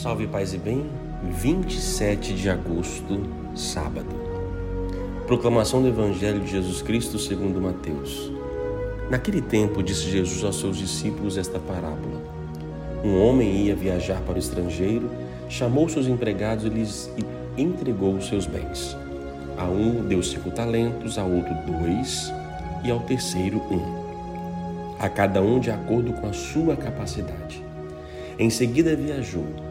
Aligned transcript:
Salve 0.00 0.26
paz 0.26 0.54
e 0.54 0.56
bem, 0.56 0.86
27 1.24 2.32
de 2.32 2.48
agosto, 2.48 3.20
sábado. 3.54 4.08
Proclamação 5.26 5.82
do 5.82 5.88
Evangelho 5.88 6.40
de 6.40 6.52
Jesus 6.52 6.80
Cristo 6.80 7.18
segundo 7.18 7.60
Mateus. 7.60 8.32
Naquele 9.10 9.42
tempo 9.42 9.82
disse 9.82 10.10
Jesus 10.10 10.42
aos 10.42 10.58
seus 10.58 10.78
discípulos 10.78 11.36
esta 11.36 11.58
parábola. 11.58 12.18
Um 13.04 13.22
homem 13.22 13.66
ia 13.66 13.76
viajar 13.76 14.22
para 14.22 14.36
o 14.36 14.38
estrangeiro, 14.38 15.10
chamou 15.50 15.86
seus 15.86 16.06
empregados 16.06 16.64
e 16.64 16.70
lhes 16.70 17.12
entregou 17.58 18.14
os 18.14 18.26
seus 18.26 18.46
bens. 18.46 18.96
A 19.58 19.66
um 19.66 20.02
deu 20.08 20.22
cinco 20.22 20.50
talentos, 20.50 21.18
a 21.18 21.24
outro 21.24 21.52
dois 21.66 22.32
e 22.82 22.90
ao 22.90 23.00
terceiro 23.00 23.58
um. 23.70 24.96
A 24.98 25.10
cada 25.10 25.42
um 25.42 25.60
de 25.60 25.70
acordo 25.70 26.14
com 26.14 26.26
a 26.26 26.32
sua 26.32 26.74
capacidade. 26.74 27.62
Em 28.38 28.48
seguida 28.48 28.96
viajou. 28.96 29.68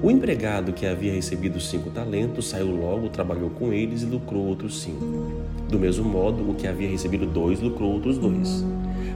O 0.00 0.12
empregado 0.12 0.72
que 0.72 0.86
havia 0.86 1.12
recebido 1.12 1.60
cinco 1.60 1.90
talentos 1.90 2.48
saiu 2.48 2.68
logo, 2.68 3.08
trabalhou 3.08 3.50
com 3.50 3.72
eles 3.72 4.02
e 4.02 4.06
lucrou 4.06 4.46
outros 4.46 4.80
cinco. 4.80 5.04
Do 5.68 5.76
mesmo 5.76 6.08
modo, 6.08 6.48
o 6.48 6.54
que 6.54 6.68
havia 6.68 6.88
recebido 6.88 7.26
dois 7.26 7.60
lucrou 7.60 7.94
outros 7.94 8.16
dois. 8.16 8.64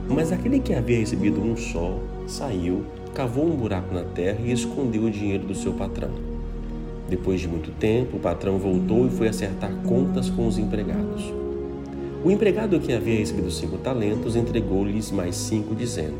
Mas 0.09 0.33
aquele 0.33 0.59
que 0.59 0.73
havia 0.73 0.99
recebido 0.99 1.41
um 1.41 1.55
só 1.55 1.97
saiu, 2.27 2.83
cavou 3.13 3.45
um 3.45 3.55
buraco 3.55 3.95
na 3.95 4.03
terra 4.03 4.39
e 4.43 4.51
escondeu 4.51 5.03
o 5.03 5.09
dinheiro 5.09 5.47
do 5.47 5.55
seu 5.55 5.71
patrão. 5.71 6.11
Depois 7.09 7.39
de 7.39 7.47
muito 7.47 7.71
tempo, 7.71 8.17
o 8.17 8.19
patrão 8.19 8.57
voltou 8.57 9.07
e 9.07 9.09
foi 9.09 9.29
acertar 9.29 9.73
contas 9.87 10.29
com 10.29 10.45
os 10.47 10.57
empregados. 10.57 11.33
O 12.25 12.29
empregado 12.29 12.77
que 12.81 12.91
havia 12.91 13.19
recebido 13.19 13.49
cinco 13.51 13.77
talentos 13.77 14.35
entregou-lhes 14.35 15.11
mais 15.11 15.37
cinco, 15.37 15.73
dizendo: 15.73 16.15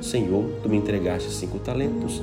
Senhor, 0.00 0.44
tu 0.62 0.70
me 0.70 0.78
entregaste 0.78 1.30
cinco 1.30 1.58
talentos, 1.58 2.22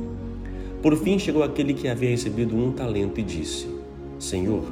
Por 0.81 0.97
fim 0.97 1.19
chegou 1.19 1.43
aquele 1.43 1.75
que 1.75 1.87
havia 1.87 2.09
recebido 2.09 2.55
um 2.55 2.71
talento 2.71 3.19
e 3.19 3.23
disse: 3.23 3.67
Senhor, 4.17 4.63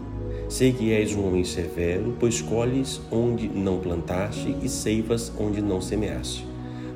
sei 0.48 0.74
que 0.74 0.92
és 0.92 1.16
um 1.16 1.28
homem 1.28 1.44
severo, 1.44 2.16
pois 2.20 2.42
colhes 2.42 3.00
onde 3.12 3.48
não 3.48 3.78
plantaste 3.78 4.56
e 4.64 4.68
ceivas 4.68 5.32
onde 5.40 5.62
não 5.62 5.80
semeaste. 5.80 6.48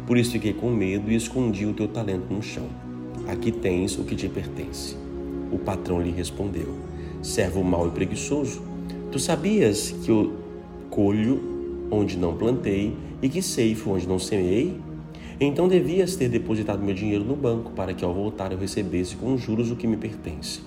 Por 0.08 0.18
isso 0.18 0.32
fiquei 0.32 0.52
com 0.52 0.72
medo 0.72 1.12
e 1.12 1.16
escondi 1.16 1.66
o 1.66 1.74
teu 1.74 1.88
talento 1.88 2.34
no 2.34 2.42
chão. 2.42 2.68
Aqui 3.28 3.52
tens 3.52 3.98
o 4.00 4.04
que 4.04 4.16
te 4.16 4.28
pertence. 4.28 4.98
O 5.52 5.60
patrão 5.60 6.02
lhe 6.02 6.10
respondeu: 6.10 6.74
Servo 7.22 7.64
mau 7.64 7.88
e 7.88 7.92
preguiçoso, 7.92 8.64
tu 9.12 9.20
sabias 9.20 9.92
que 10.04 10.10
eu 10.10 10.34
colho 10.90 11.88
onde 11.92 12.18
não 12.18 12.36
plantei 12.36 12.96
e 13.22 13.30
que 13.30 13.44
ceifo 13.44 13.92
onde 13.92 14.08
não 14.08 14.18
semeei? 14.18 14.76
Então 15.46 15.68
devias 15.68 16.16
ter 16.16 16.30
depositado 16.30 16.82
meu 16.82 16.96
dinheiro 16.96 17.26
no 17.26 17.36
banco, 17.36 17.72
para 17.72 17.94
que 17.94 18.06
ao 18.06 18.14
voltar 18.14 18.54
eu 18.54 18.58
recebesse 18.58 19.18
com 19.18 19.38
juros 19.38 19.72
o 19.72 19.76
que 19.76 19.86
me 19.86 19.98
pertence. 19.98 20.62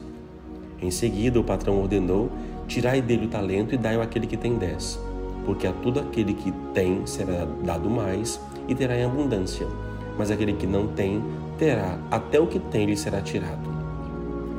Em 0.83 0.91
seguida, 0.91 1.41
o 1.41 1.45
patrão 1.45 1.81
ordenou: 1.81 2.31
Tirai 2.69 3.01
dele 3.01 3.25
o 3.25 3.29
talento 3.29 3.75
e 3.75 3.79
dai-o 3.79 4.03
àquele 4.03 4.27
que 4.27 4.36
tem 4.36 4.57
dez, 4.57 5.01
porque 5.47 5.67
a 5.67 5.73
todo 5.73 5.98
aquele 5.98 6.35
que 6.35 6.53
tem 6.75 7.07
será 7.07 7.47
dado 7.65 7.89
mais 7.89 8.39
e 8.69 8.75
terá 8.75 8.98
em 8.98 9.05
abundância, 9.05 9.67
mas 10.19 10.31
aquele 10.31 10.53
que 10.53 10.67
não 10.67 10.89
tem 10.89 11.23
terá 11.59 11.98
até 12.11 12.39
o 12.39 12.47
que 12.47 12.59
tem 12.59 12.85
lhe 12.85 12.98
será 12.98 13.23
tirado. 13.23 13.75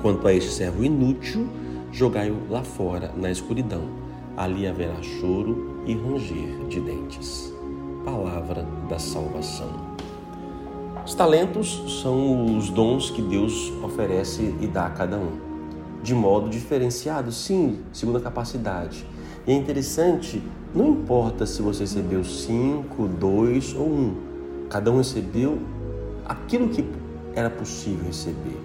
Quanto 0.02 0.28
a 0.28 0.34
este 0.34 0.50
servo 0.50 0.84
inútil, 0.84 1.48
jogai-o 1.92 2.38
lá 2.50 2.64
fora, 2.64 3.12
na 3.16 3.30
escuridão. 3.30 3.84
Ali 4.36 4.68
haverá 4.68 5.00
choro 5.02 5.84
e 5.86 5.94
ranger 5.94 6.68
de 6.70 6.80
dentes. 6.80 7.54
Palavra 8.06 8.66
da 8.88 8.98
salvação. 9.00 9.97
Os 11.08 11.16
talentos 11.16 12.02
são 12.02 12.58
os 12.58 12.70
dons 12.70 13.10
que 13.10 13.22
Deus 13.22 13.72
oferece 13.82 14.54
e 14.60 14.68
dá 14.68 14.88
a 14.88 14.90
cada 14.90 15.16
um, 15.16 15.38
de 16.04 16.14
modo 16.14 16.50
diferenciado, 16.50 17.32
sim, 17.32 17.80
segundo 17.94 18.18
a 18.18 18.22
capacidade. 18.22 19.06
E 19.48 19.54
é 19.54 19.56
interessante, 19.56 20.44
não 20.76 20.90
importa 20.90 21.46
se 21.46 21.62
você 21.62 21.84
recebeu 21.84 22.26
cinco, 22.26 23.08
dois 23.08 23.74
ou 23.74 23.88
um, 23.88 24.16
cada 24.70 24.92
um 24.92 24.98
recebeu 24.98 25.60
aquilo 26.26 26.68
que 26.68 26.84
era 27.34 27.50
possível 27.50 28.06
receber. 28.06 28.60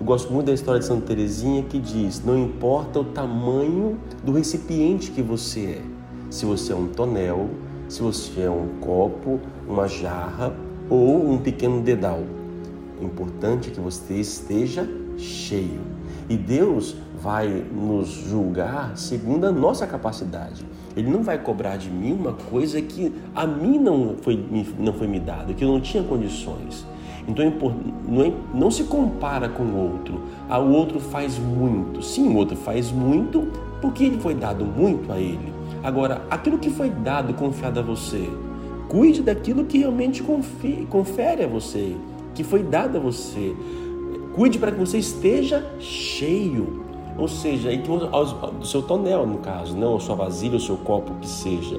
Eu 0.00 0.04
gosto 0.04 0.32
muito 0.32 0.46
da 0.46 0.54
história 0.54 0.80
de 0.80 0.86
Santa 0.86 1.06
Teresinha 1.06 1.62
que 1.62 1.78
diz: 1.78 2.24
não 2.24 2.36
importa 2.36 2.98
o 2.98 3.04
tamanho 3.04 4.00
do 4.24 4.32
recipiente 4.32 5.12
que 5.12 5.22
você 5.22 5.80
é, 5.80 5.82
se 6.28 6.44
você 6.44 6.72
é 6.72 6.76
um 6.76 6.88
tonel, 6.88 7.48
se 7.88 8.02
você 8.02 8.40
é 8.40 8.50
um 8.50 8.80
copo, 8.80 9.38
uma 9.68 9.86
jarra 9.86 10.66
ou 10.88 11.30
um 11.30 11.38
pequeno 11.38 11.80
dedal. 11.80 12.22
O 13.00 13.04
importante 13.04 13.68
é 13.68 13.72
que 13.72 13.80
você 13.80 14.14
esteja 14.14 14.88
cheio. 15.16 15.80
E 16.28 16.36
Deus 16.36 16.96
vai 17.20 17.48
nos 17.48 18.08
julgar 18.08 18.96
segundo 18.96 19.46
a 19.46 19.52
nossa 19.52 19.86
capacidade. 19.86 20.64
Ele 20.96 21.10
não 21.10 21.22
vai 21.22 21.38
cobrar 21.38 21.76
de 21.76 21.88
mim 21.88 22.12
uma 22.12 22.32
coisa 22.32 22.80
que 22.82 23.12
a 23.34 23.46
mim 23.46 23.78
não 23.78 24.16
foi, 24.20 24.44
não 24.78 24.92
foi 24.92 25.06
me 25.06 25.20
dada, 25.20 25.54
que 25.54 25.64
eu 25.64 25.68
não 25.68 25.80
tinha 25.80 26.02
condições. 26.02 26.84
Então 27.26 27.44
não, 28.06 28.22
é, 28.22 28.32
não 28.54 28.70
se 28.70 28.84
compara 28.84 29.48
com 29.48 29.62
o 29.62 29.92
outro. 29.92 30.20
Ah, 30.48 30.58
o 30.58 30.72
outro 30.72 30.98
faz 30.98 31.38
muito. 31.38 32.02
Sim, 32.02 32.30
o 32.30 32.36
outro 32.36 32.56
faz 32.56 32.90
muito 32.90 33.48
porque 33.80 34.04
ele 34.04 34.18
foi 34.18 34.34
dado 34.34 34.64
muito 34.64 35.12
a 35.12 35.18
ele. 35.18 35.52
Agora, 35.82 36.22
aquilo 36.30 36.58
que 36.58 36.70
foi 36.70 36.90
dado, 36.90 37.34
confiado 37.34 37.78
a 37.78 37.82
você, 37.82 38.28
Cuide 38.88 39.22
daquilo 39.22 39.64
que 39.64 39.78
realmente 39.78 40.22
confere 40.22 41.44
a 41.44 41.46
você, 41.46 41.94
que 42.34 42.42
foi 42.42 42.62
dado 42.62 42.96
a 42.96 43.00
você. 43.00 43.54
Cuide 44.34 44.58
para 44.58 44.72
que 44.72 44.78
você 44.78 44.98
esteja 44.98 45.64
cheio. 45.78 46.84
Ou 47.18 47.28
seja, 47.28 47.70
do 47.76 48.66
seu 48.66 48.80
tonel, 48.80 49.26
no 49.26 49.38
caso, 49.38 49.76
não 49.76 49.96
a 49.96 50.00
sua 50.00 50.14
vasilha, 50.14 50.56
o 50.56 50.60
seu 50.60 50.76
copo, 50.76 51.14
que 51.20 51.28
seja. 51.28 51.76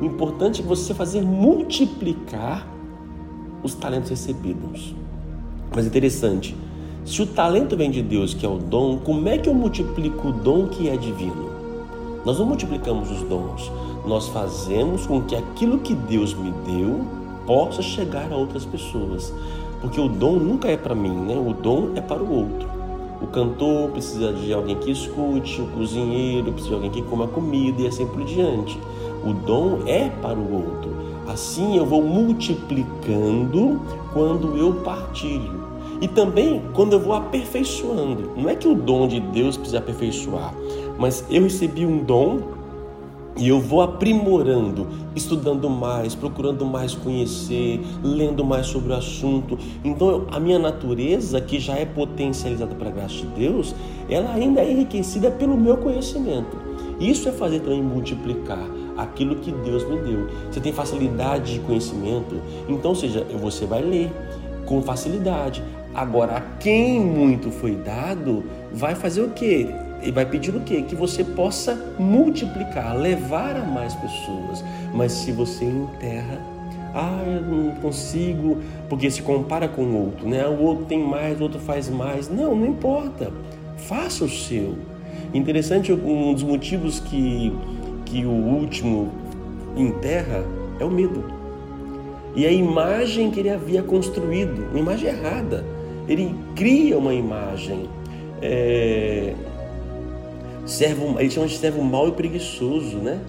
O 0.00 0.04
importante 0.04 0.60
é 0.60 0.64
você 0.64 0.92
fazer 0.92 1.22
multiplicar 1.22 2.66
os 3.62 3.74
talentos 3.74 4.10
recebidos. 4.10 4.94
Mas 5.74 5.86
interessante, 5.86 6.56
se 7.04 7.22
o 7.22 7.26
talento 7.26 7.76
vem 7.76 7.90
de 7.90 8.02
Deus, 8.02 8.34
que 8.34 8.44
é 8.44 8.48
o 8.48 8.58
dom, 8.58 8.98
como 8.98 9.28
é 9.28 9.38
que 9.38 9.48
eu 9.48 9.54
multiplico 9.54 10.28
o 10.28 10.32
dom 10.32 10.66
que 10.66 10.88
é 10.88 10.96
divino? 10.96 11.49
Nós 12.24 12.38
não 12.38 12.46
multiplicamos 12.46 13.10
os 13.10 13.22
dons, 13.22 13.70
nós 14.06 14.28
fazemos 14.28 15.06
com 15.06 15.22
que 15.22 15.34
aquilo 15.34 15.78
que 15.78 15.94
Deus 15.94 16.34
me 16.34 16.50
deu 16.50 17.00
possa 17.46 17.82
chegar 17.82 18.30
a 18.32 18.36
outras 18.36 18.64
pessoas. 18.64 19.32
Porque 19.80 20.00
o 20.00 20.08
dom 20.08 20.36
nunca 20.36 20.68
é 20.68 20.76
para 20.76 20.94
mim, 20.94 21.10
né? 21.10 21.34
O 21.34 21.54
dom 21.54 21.92
é 21.94 22.00
para 22.00 22.22
o 22.22 22.32
outro. 22.32 22.68
O 23.22 23.26
cantor 23.26 23.90
precisa 23.90 24.32
de 24.32 24.52
alguém 24.52 24.76
que 24.76 24.90
escute, 24.90 25.60
o 25.60 25.66
cozinheiro 25.68 26.52
precisa 26.52 26.68
de 26.68 26.74
alguém 26.74 26.90
que 26.90 27.02
coma 27.02 27.26
comida 27.26 27.82
e 27.82 27.86
assim 27.86 28.06
por 28.06 28.24
diante. 28.24 28.78
O 29.24 29.32
dom 29.32 29.80
é 29.86 30.08
para 30.08 30.38
o 30.38 30.54
outro. 30.54 30.90
Assim 31.28 31.76
eu 31.76 31.84
vou 31.84 32.02
multiplicando 32.02 33.80
quando 34.12 34.56
eu 34.56 34.74
partilho. 34.84 35.60
E 36.00 36.08
também 36.08 36.62
quando 36.72 36.94
eu 36.94 37.00
vou 37.00 37.12
aperfeiçoando. 37.12 38.30
Não 38.36 38.48
é 38.48 38.54
que 38.54 38.66
o 38.66 38.74
dom 38.74 39.06
de 39.06 39.20
Deus 39.20 39.56
precisa 39.56 39.78
aperfeiçoar, 39.78 40.54
mas 41.00 41.24
eu 41.30 41.44
recebi 41.44 41.86
um 41.86 42.04
dom 42.04 42.40
e 43.38 43.48
eu 43.48 43.58
vou 43.58 43.80
aprimorando, 43.80 44.86
estudando 45.16 45.70
mais, 45.70 46.14
procurando 46.14 46.66
mais 46.66 46.94
conhecer, 46.94 47.80
lendo 48.02 48.44
mais 48.44 48.66
sobre 48.66 48.92
o 48.92 48.96
assunto. 48.96 49.58
Então, 49.82 50.26
a 50.30 50.38
minha 50.38 50.58
natureza, 50.58 51.40
que 51.40 51.58
já 51.58 51.74
é 51.76 51.86
potencializada 51.86 52.74
pela 52.74 52.90
graça 52.90 53.14
de 53.14 53.26
Deus, 53.28 53.74
ela 54.10 54.34
ainda 54.34 54.60
é 54.60 54.70
enriquecida 54.70 55.30
pelo 55.30 55.56
meu 55.56 55.78
conhecimento. 55.78 56.54
Isso 57.00 57.30
é 57.30 57.32
fazer 57.32 57.60
também 57.60 57.82
multiplicar 57.82 58.62
aquilo 58.98 59.36
que 59.36 59.50
Deus 59.52 59.88
me 59.88 59.96
deu. 60.00 60.26
Você 60.50 60.60
tem 60.60 60.70
facilidade 60.72 61.54
de 61.54 61.60
conhecimento, 61.60 62.36
então, 62.68 62.90
ou 62.90 62.96
seja, 62.96 63.24
você 63.40 63.64
vai 63.64 63.80
ler 63.80 64.12
com 64.66 64.82
facilidade. 64.82 65.62
Agora, 65.94 66.44
quem 66.60 67.00
muito 67.00 67.50
foi 67.50 67.74
dado, 67.74 68.44
vai 68.70 68.94
fazer 68.94 69.22
o 69.22 69.30
quê? 69.30 69.66
E 70.02 70.10
vai 70.10 70.24
pedir 70.26 70.54
o 70.54 70.60
quê? 70.60 70.82
Que 70.82 70.94
você 70.94 71.22
possa 71.22 71.74
multiplicar, 71.98 72.96
levar 72.96 73.56
a 73.56 73.64
mais 73.64 73.94
pessoas. 73.94 74.64
Mas 74.94 75.12
se 75.12 75.32
você 75.32 75.64
enterra, 75.64 76.40
ah, 76.94 77.22
eu 77.24 77.42
não 77.42 77.70
consigo, 77.76 78.58
porque 78.88 79.10
se 79.10 79.22
compara 79.22 79.68
com 79.68 79.82
o 79.82 80.04
outro, 80.06 80.28
né? 80.28 80.46
O 80.46 80.60
outro 80.60 80.84
tem 80.86 80.98
mais, 80.98 81.38
o 81.40 81.44
outro 81.44 81.60
faz 81.60 81.88
mais. 81.88 82.28
Não, 82.28 82.54
não 82.54 82.66
importa. 82.66 83.32
faça 83.76 84.24
o 84.24 84.28
seu. 84.28 84.76
Interessante, 85.32 85.92
um 85.92 86.34
dos 86.34 86.42
motivos 86.42 87.00
que, 87.00 87.52
que 88.04 88.24
o 88.24 88.30
último 88.30 89.12
enterra 89.76 90.44
é 90.78 90.84
o 90.84 90.90
medo. 90.90 91.24
E 92.34 92.46
a 92.46 92.52
imagem 92.52 93.30
que 93.30 93.40
ele 93.40 93.50
havia 93.50 93.82
construído, 93.82 94.68
uma 94.70 94.78
imagem 94.78 95.08
errada. 95.08 95.64
Ele 96.08 96.34
cria 96.54 96.98
uma 96.98 97.14
imagem. 97.14 97.88
É, 98.42 99.34
servo, 100.70 101.18
ele 101.18 101.30
chama 101.30 101.46
de 101.46 101.56
servo 101.56 101.82
mau 101.82 102.08
e 102.08 102.12
preguiçoso, 102.12 102.96
né? 102.98 103.20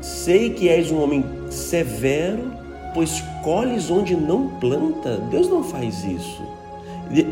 Sei 0.00 0.50
que 0.50 0.68
és 0.68 0.90
um 0.90 1.02
homem 1.02 1.24
severo, 1.50 2.52
pois 2.94 3.22
colhes 3.42 3.90
onde 3.90 4.16
não 4.16 4.48
planta. 4.58 5.16
Deus 5.30 5.48
não 5.48 5.62
faz 5.62 6.04
isso. 6.04 6.42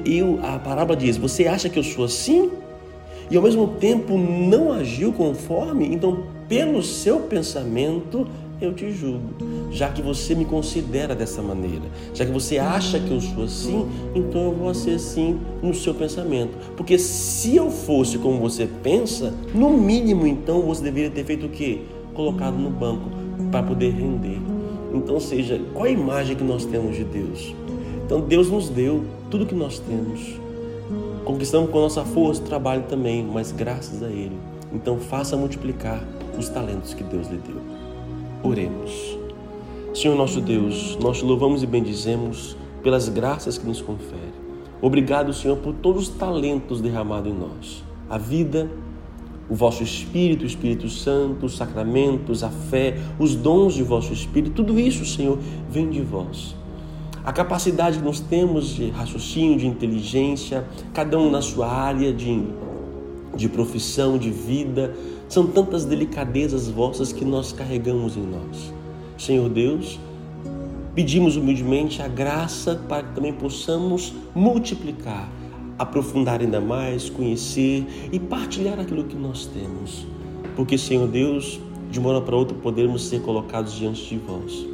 E 0.05 0.20
a 0.43 0.59
parábola 0.59 0.97
diz: 0.97 1.17
Você 1.17 1.47
acha 1.47 1.69
que 1.69 1.79
eu 1.79 1.85
sou 1.85 2.05
assim? 2.05 2.50
E 3.31 3.37
ao 3.37 3.43
mesmo 3.43 3.69
tempo 3.69 4.17
não 4.17 4.73
agiu 4.73 5.12
conforme? 5.12 5.87
Então, 5.93 6.25
pelo 6.49 6.83
seu 6.83 7.21
pensamento, 7.21 8.27
eu 8.61 8.73
te 8.73 8.91
julgo. 8.91 9.35
Já 9.71 9.91
que 9.91 10.03
você 10.03 10.35
me 10.35 10.45
considera 10.45 11.15
dessa 11.15 11.43
maneira, 11.43 11.85
já 12.15 12.25
que 12.25 12.33
você 12.33 12.59
acha 12.59 12.99
que 12.99 13.11
eu 13.11 13.21
sou 13.21 13.45
assim, 13.45 13.87
então 14.15 14.47
eu 14.47 14.53
vou 14.53 14.75
ser 14.75 14.93
assim 14.93 15.39
no 15.62 15.75
seu 15.75 15.95
pensamento. 15.95 16.56
Porque 16.77 16.99
se 16.99 17.55
eu 17.55 17.71
fosse 17.71 18.19
como 18.19 18.41
você 18.41 18.69
pensa, 18.83 19.35
no 19.55 19.71
mínimo 19.71 20.27
então 20.27 20.62
você 20.62 20.83
deveria 20.83 21.11
ter 21.11 21.25
feito 21.25 21.47
o 21.47 21.50
quê? 21.50 21.83
Colocado 22.15 22.56
no 22.56 22.71
banco 22.71 23.11
para 23.51 23.62
poder 23.62 23.93
render. 23.93 24.41
Então, 24.93 25.21
seja, 25.21 25.61
qual 25.75 25.85
a 25.85 25.91
imagem 25.91 26.35
que 26.35 26.43
nós 26.43 26.65
temos 26.65 26.97
de 26.97 27.05
Deus? 27.05 27.55
Então, 28.05 28.23
Deus 28.23 28.51
nos 28.51 28.71
deu 28.71 29.05
tudo 29.31 29.44
que 29.44 29.55
nós 29.55 29.79
temos. 29.79 30.41
Conquistamos 31.25 31.71
com 31.71 31.79
a 31.79 31.83
nossa 31.83 32.05
força, 32.05 32.43
trabalho 32.43 32.85
também, 32.89 33.23
mas 33.23 33.53
graças 33.53 34.03
a 34.03 34.09
Ele. 34.09 34.37
Então, 34.73 34.99
faça 34.99 35.37
multiplicar 35.37 36.03
os 36.38 36.49
talentos 36.49 36.94
que 36.94 37.02
Deus 37.02 37.29
lhe 37.29 37.38
deu. 37.38 37.61
Oremos. 38.43 39.19
Senhor 39.94 40.17
nosso 40.17 40.40
Deus, 40.40 40.96
nós 41.00 41.19
te 41.19 41.25
louvamos 41.25 41.62
e 41.62 41.67
bendizemos 41.67 42.56
pelas 42.82 43.08
graças 43.08 43.58
que 43.58 43.67
nos 43.67 43.81
confere. 43.81 44.38
Obrigado, 44.81 45.32
Senhor, 45.32 45.56
por 45.56 45.75
todos 45.75 46.08
os 46.08 46.08
talentos 46.08 46.81
derramados 46.81 47.32
em 47.32 47.35
nós. 47.35 47.82
A 48.08 48.17
vida, 48.17 48.70
o 49.50 49.55
vosso 49.55 49.82
Espírito, 49.82 50.44
o 50.44 50.46
Espírito 50.46 50.88
Santo, 50.88 51.46
os 51.46 51.56
sacramentos, 51.56 52.44
a 52.44 52.49
fé, 52.49 52.96
os 53.19 53.34
dons 53.34 53.75
de 53.75 53.82
vosso 53.82 54.12
Espírito, 54.12 54.55
tudo 54.55 54.79
isso, 54.79 55.05
Senhor, 55.05 55.38
vem 55.69 55.91
de 55.91 56.00
vós. 56.00 56.55
A 57.25 57.32
capacidade 57.32 57.99
que 57.99 58.05
nós 58.05 58.20
temos 58.20 58.69
de 58.69 58.91
raciocínio, 58.91 59.58
de 59.58 59.67
inteligência, 59.67 60.64
cada 60.94 61.19
um 61.19 61.31
na 61.31 61.43
sua 61.43 61.67
área 61.67 62.12
de, 62.12 62.43
de 63.34 63.49
profissão, 63.49 64.17
de 64.17 64.31
vida, 64.31 64.94
são 65.29 65.47
tantas 65.47 65.85
delicadezas 65.85 66.69
vossas 66.69 67.13
que 67.13 67.25
nós 67.25 67.53
carregamos 67.53 68.17
em 68.17 68.23
nós. 68.23 68.73
Senhor 69.19 69.49
Deus, 69.49 70.01
pedimos 70.95 71.37
humildemente 71.37 72.01
a 72.01 72.09
graça 72.09 72.81
para 72.89 73.03
que 73.03 73.15
também 73.15 73.33
possamos 73.33 74.15
multiplicar, 74.35 75.29
aprofundar 75.79 76.41
ainda 76.41 76.61
mais, 76.61 77.11
conhecer 77.11 77.87
e 78.11 78.19
partilhar 78.19 78.81
aquilo 78.81 79.05
que 79.05 79.17
nós 79.17 79.47
temos. 79.47 80.07
Porque, 80.57 80.79
Senhor 80.79 81.07
Deus, 81.07 81.61
de 81.91 81.99
uma 81.99 82.11
hora 82.11 82.21
para 82.21 82.37
outra 82.37 82.57
podemos 82.57 83.07
ser 83.07 83.21
colocados 83.23 83.75
diante 83.75 84.09
de 84.09 84.19
vós. 84.19 84.67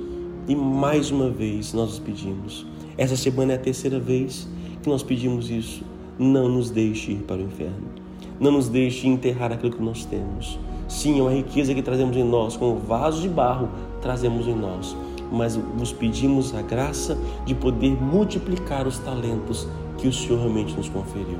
E 0.47 0.55
mais 0.55 1.11
uma 1.11 1.31
vez 1.31 1.73
nós 1.73 1.95
os 1.95 1.99
pedimos. 1.99 2.67
Essa 2.97 3.17
semana 3.17 3.53
é 3.53 3.57
a 3.57 3.59
terceira 3.59 3.99
vez 3.99 4.47
que 4.83 4.89
nós 4.89 5.03
pedimos 5.03 5.51
isso. 5.51 5.83
Não 6.19 6.49
nos 6.49 6.71
deixe 6.71 7.13
ir 7.13 7.23
para 7.23 7.39
o 7.39 7.43
inferno. 7.43 8.04
Não 8.39 8.51
nos 8.51 8.69
deixe 8.69 9.07
enterrar 9.07 9.53
aquilo 9.53 9.73
que 9.73 9.83
nós 9.83 10.05
temos. 10.05 10.59
Sim, 10.89 11.19
é 11.19 11.23
uma 11.23 11.33
riqueza 11.33 11.75
que 11.75 11.83
trazemos 11.83 12.17
em 12.17 12.25
nós, 12.25 12.57
como 12.57 12.79
vaso 12.79 13.23
de 13.23 13.29
barro 13.29 13.69
trazemos 14.01 14.47
em 14.47 14.55
nós. 14.55 14.97
Mas 15.33 15.57
vos 15.57 15.93
pedimos 15.93 16.55
a 16.55 16.63
graça 16.63 17.19
de 17.45 17.55
poder 17.55 17.91
multiplicar 18.01 18.87
os 18.87 18.99
talentos 18.99 19.67
que 19.99 20.07
o 20.07 20.13
Senhor 20.13 20.39
realmente 20.39 20.77
nos 20.77 20.89
conferiu. 20.89 21.39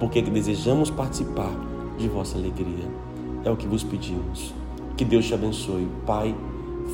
Porque 0.00 0.22
desejamos 0.22 0.90
participar 0.90 1.52
de 1.98 2.08
vossa 2.08 2.38
alegria. 2.38 2.88
É 3.44 3.50
o 3.50 3.56
que 3.56 3.66
vos 3.66 3.84
pedimos. 3.84 4.54
Que 4.96 5.04
Deus 5.04 5.26
te 5.26 5.34
abençoe, 5.34 5.86
Pai, 6.06 6.34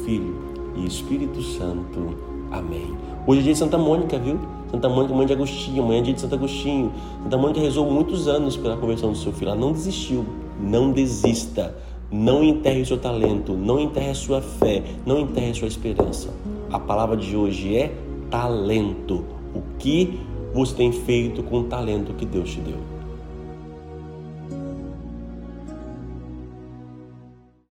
Filho 0.04 0.36
e 0.76 0.86
Espírito 0.86 1.40
Santo. 1.42 2.16
Amém. 2.50 2.94
Hoje 3.26 3.40
é 3.40 3.42
dia 3.44 3.52
de 3.52 3.58
Santa 3.58 3.78
Mônica, 3.78 4.18
viu? 4.18 4.38
Santa 4.70 4.88
Mônica, 4.88 5.14
mãe 5.14 5.26
de 5.26 5.32
Agostinho, 5.32 6.02
dia 6.02 6.14
de 6.14 6.20
Santo 6.20 6.34
Agostinho. 6.34 6.92
Santa 7.22 7.36
Mônica 7.36 7.60
rezou 7.60 7.90
muitos 7.90 8.26
anos 8.28 8.56
pela 8.56 8.76
conversão 8.76 9.12
do 9.12 9.18
seu 9.18 9.32
filho. 9.32 9.50
Ela 9.50 9.60
não 9.60 9.72
desistiu. 9.72 10.24
Não 10.60 10.90
desista. 10.90 11.76
Não 12.10 12.42
enterre 12.42 12.82
o 12.82 12.86
seu 12.86 12.98
talento. 12.98 13.52
Não 13.52 13.78
enterre 13.78 14.10
a 14.10 14.14
sua 14.14 14.40
fé. 14.40 14.82
Não 15.06 15.20
enterre 15.20 15.50
a 15.50 15.54
sua 15.54 15.68
esperança. 15.68 16.30
A 16.70 16.78
palavra 16.78 17.16
de 17.16 17.36
hoje 17.36 17.76
é 17.76 17.94
talento. 18.30 19.24
O 19.54 19.62
que 19.78 20.18
você 20.52 20.74
tem 20.74 20.92
feito 20.92 21.42
com 21.42 21.60
o 21.60 21.64
talento 21.64 22.12
que 22.14 22.24
Deus 22.24 22.50
te 22.50 22.60
deu? 22.60 22.93